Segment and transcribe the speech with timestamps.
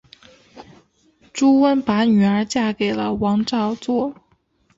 [1.31, 4.15] 朱温把女儿嫁给了王昭祚。